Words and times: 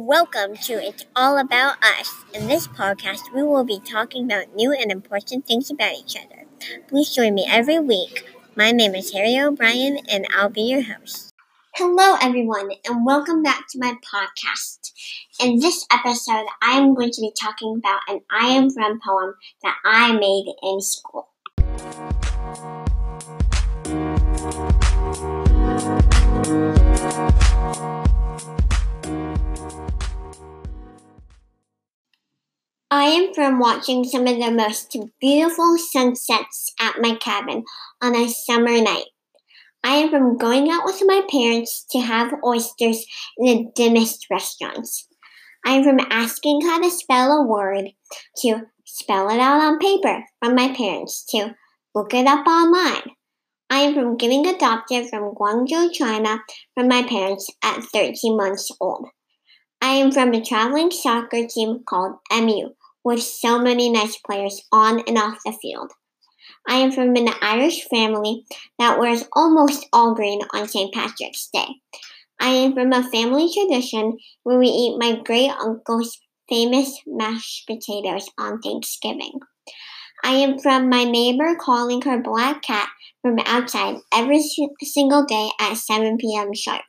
Welcome 0.00 0.54
to 0.58 0.74
It's 0.74 1.06
All 1.16 1.38
About 1.38 1.74
Us. 1.82 2.24
In 2.32 2.46
this 2.46 2.68
podcast, 2.68 3.34
we 3.34 3.42
will 3.42 3.64
be 3.64 3.80
talking 3.80 4.26
about 4.26 4.54
new 4.54 4.72
and 4.72 4.92
important 4.92 5.44
things 5.44 5.72
about 5.72 5.94
each 5.94 6.16
other. 6.16 6.44
Please 6.86 7.12
join 7.12 7.34
me 7.34 7.44
every 7.48 7.80
week. 7.80 8.24
My 8.54 8.70
name 8.70 8.94
is 8.94 9.12
Harry 9.12 9.36
O'Brien, 9.36 9.98
and 10.08 10.28
I'll 10.32 10.50
be 10.50 10.60
your 10.60 10.82
host. 10.82 11.34
Hello, 11.74 12.16
everyone, 12.22 12.70
and 12.88 13.04
welcome 13.04 13.42
back 13.42 13.64
to 13.70 13.80
my 13.80 13.94
podcast. 13.94 14.92
In 15.40 15.58
this 15.58 15.84
episode, 15.90 16.46
I 16.62 16.78
am 16.78 16.94
going 16.94 17.10
to 17.10 17.20
be 17.20 17.32
talking 17.36 17.74
about 17.78 18.02
an 18.06 18.20
I 18.30 18.50
Am 18.50 18.70
From 18.70 19.00
poem 19.04 19.34
that 19.64 19.78
I 19.84 20.12
made 20.12 20.46
in 20.62 20.80
school. 20.80 21.30
Am 33.08 33.34
from 33.34 33.58
watching 33.58 34.04
some 34.04 34.26
of 34.26 34.38
the 34.38 34.50
most 34.50 34.96
beautiful 35.20 35.76
sunsets 35.78 36.72
at 36.80 37.00
my 37.00 37.14
cabin 37.16 37.64
on 38.00 38.16
a 38.16 38.28
summer 38.28 38.80
night. 38.80 39.06
I 39.84 39.94
am 39.94 40.10
from 40.10 40.36
going 40.36 40.70
out 40.70 40.84
with 40.84 41.00
my 41.04 41.22
parents 41.30 41.84
to 41.90 42.00
have 42.00 42.34
oysters 42.44 43.06
in 43.36 43.46
the 43.46 43.72
dimmest 43.74 44.26
restaurants. 44.30 45.06
I 45.64 45.72
am 45.72 45.84
from 45.84 46.00
asking 46.10 46.62
how 46.62 46.80
to 46.80 46.90
spell 46.90 47.32
a 47.32 47.46
word 47.46 47.90
to 48.38 48.62
spell 48.84 49.30
it 49.30 49.38
out 49.38 49.60
on 49.60 49.78
paper 49.78 50.24
from 50.40 50.54
my 50.54 50.74
parents 50.74 51.24
to 51.30 51.54
look 51.94 52.14
it 52.14 52.26
up 52.26 52.46
online. 52.46 53.10
I 53.70 53.80
am 53.80 53.94
from 53.94 54.16
getting 54.16 54.46
adopted 54.46 55.08
from 55.08 55.34
Guangzhou, 55.34 55.92
China 55.92 56.40
from 56.74 56.88
my 56.88 57.02
parents 57.02 57.50
at 57.62 57.82
13 57.92 58.36
months 58.36 58.70
old. 58.80 59.08
I 59.80 59.92
am 59.92 60.10
from 60.10 60.32
a 60.32 60.44
traveling 60.44 60.90
soccer 60.90 61.46
team 61.46 61.84
called 61.86 62.16
MU 62.32 62.70
with 63.04 63.22
so 63.22 63.58
many 63.58 63.90
nice 63.90 64.16
players 64.18 64.62
on 64.72 65.00
and 65.06 65.18
off 65.18 65.38
the 65.44 65.56
field. 65.60 65.92
I 66.68 66.76
am 66.76 66.92
from 66.92 67.16
an 67.16 67.28
Irish 67.40 67.88
family 67.88 68.44
that 68.78 68.98
wears 68.98 69.24
almost 69.32 69.86
all 69.92 70.14
green 70.14 70.40
on 70.54 70.68
St. 70.68 70.92
Patrick's 70.92 71.48
Day. 71.52 71.66
I 72.40 72.50
am 72.50 72.74
from 72.74 72.92
a 72.92 73.08
family 73.10 73.50
tradition 73.52 74.18
where 74.42 74.58
we 74.58 74.68
eat 74.68 74.98
my 74.98 75.20
great 75.24 75.50
uncle's 75.50 76.18
famous 76.48 77.00
mashed 77.06 77.66
potatoes 77.66 78.28
on 78.38 78.60
Thanksgiving. 78.60 79.40
I 80.24 80.32
am 80.32 80.58
from 80.58 80.88
my 80.88 81.04
neighbor 81.04 81.56
calling 81.60 82.02
her 82.02 82.20
black 82.20 82.62
cat 82.62 82.88
from 83.22 83.38
outside 83.44 83.96
every 84.12 84.42
single 84.82 85.24
day 85.24 85.50
at 85.60 85.74
7 85.74 86.18
p.m. 86.18 86.54
sharp. 86.54 86.82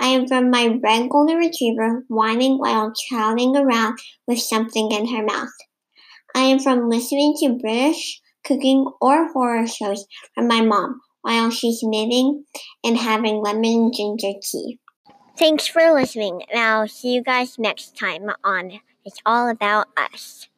I 0.00 0.08
am 0.08 0.26
from 0.26 0.50
my 0.50 0.78
red 0.82 1.08
golden 1.08 1.36
retriever 1.36 2.04
whining 2.08 2.58
while 2.58 2.92
trotting 3.08 3.56
around 3.56 3.98
with 4.26 4.40
something 4.40 4.90
in 4.90 5.06
her 5.14 5.24
mouth. 5.24 5.48
I 6.34 6.40
am 6.40 6.58
from 6.58 6.88
listening 6.88 7.34
to 7.40 7.58
British 7.60 8.20
cooking 8.44 8.86
or 9.00 9.32
horror 9.32 9.66
shows 9.66 10.06
from 10.34 10.48
my 10.48 10.60
mom 10.60 11.00
while 11.22 11.50
she's 11.50 11.80
knitting 11.82 12.44
and 12.82 12.98
having 12.98 13.42
lemon 13.42 13.92
ginger 13.92 14.38
tea. 14.42 14.78
Thanks 15.38 15.66
for 15.66 15.92
listening, 15.92 16.42
and 16.50 16.60
I'll 16.60 16.86
see 16.86 17.14
you 17.14 17.22
guys 17.22 17.58
next 17.58 17.98
time 17.98 18.30
on 18.44 18.80
It's 19.04 19.18
All 19.24 19.48
About 19.48 19.88
Us. 19.96 20.48